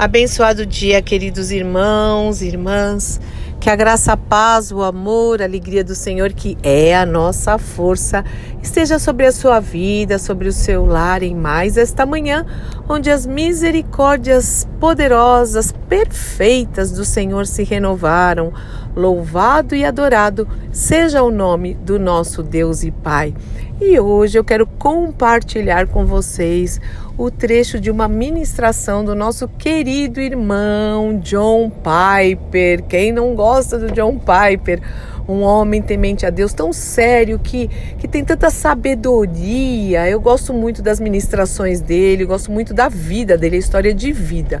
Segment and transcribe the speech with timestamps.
[0.00, 3.20] Abençoado dia, queridos irmãos, irmãs.
[3.60, 7.58] Que a graça, a paz, o amor, a alegria do Senhor, que é a nossa
[7.58, 8.24] força,
[8.62, 12.46] esteja sobre a sua vida, sobre o seu lar em mais esta manhã,
[12.88, 18.54] onde as misericórdias poderosas, perfeitas do Senhor se renovaram.
[18.94, 23.34] Louvado e adorado seja o nome do nosso Deus e Pai.
[23.80, 26.80] E hoje eu quero compartilhar com vocês
[27.16, 32.82] o trecho de uma ministração do nosso querido irmão John Piper.
[32.84, 34.82] Quem não gosta do John Piper?
[35.28, 40.08] Um homem temente a Deus tão sério que, que tem tanta sabedoria.
[40.10, 44.60] Eu gosto muito das ministrações dele, gosto muito da vida dele, a história de vida.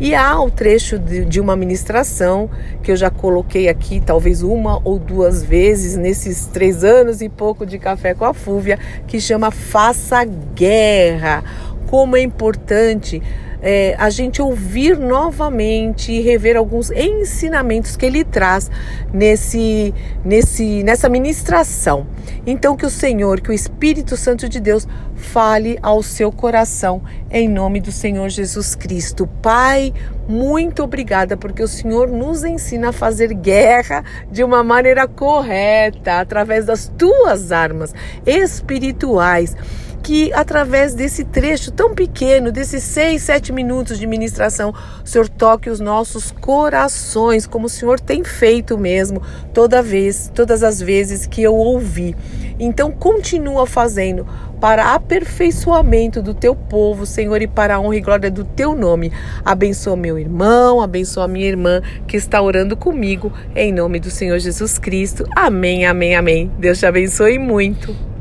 [0.00, 2.50] E há o trecho de, de, uma ministração
[2.82, 7.64] que eu já coloquei aqui, talvez uma ou duas vezes nesses três anos e pouco
[7.64, 11.44] de café com a Fúvia, que chama Faça Guerra.
[11.86, 13.22] Como é importante
[13.64, 18.70] é, a gente ouvir novamente e rever alguns ensinamentos que ele traz
[19.10, 22.06] nesse, nesse, nessa ministração.
[22.46, 27.48] Então, que o Senhor, que o Espírito Santo de Deus fale ao seu coração, em
[27.48, 29.26] nome do Senhor Jesus Cristo.
[29.40, 29.94] Pai,
[30.28, 36.66] muito obrigada, porque o Senhor nos ensina a fazer guerra de uma maneira correta, através
[36.66, 37.94] das tuas armas
[38.26, 39.56] espirituais
[40.04, 45.70] que através desse trecho tão pequeno, desses seis, sete minutos de ministração, o Senhor toque
[45.70, 49.22] os nossos corações, como o Senhor tem feito mesmo,
[49.54, 52.14] toda vez, todas as vezes que eu ouvi.
[52.60, 54.26] Então continua fazendo
[54.60, 59.10] para aperfeiçoamento do teu povo, Senhor, e para a honra e glória do teu nome.
[59.42, 64.78] Abençoa meu irmão, abençoa minha irmã que está orando comigo, em nome do Senhor Jesus
[64.78, 65.26] Cristo.
[65.34, 66.52] Amém, amém, amém.
[66.58, 68.13] Deus te abençoe muito.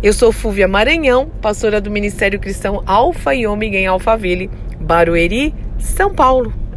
[0.00, 4.48] Eu sou Fúvia Maranhão, pastora do Ministério Cristão Alfa e Ômega em Alphaville,
[4.80, 6.67] Barueri, São Paulo.